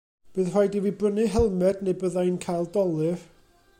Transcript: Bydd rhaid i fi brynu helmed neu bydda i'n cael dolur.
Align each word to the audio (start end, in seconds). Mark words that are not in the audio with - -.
Bydd 0.37 0.47
rhaid 0.53 0.77
i 0.79 0.81
fi 0.85 0.93
brynu 1.03 1.27
helmed 1.35 1.85
neu 1.89 1.97
bydda 2.05 2.25
i'n 2.31 2.41
cael 2.47 2.67
dolur. 2.79 3.29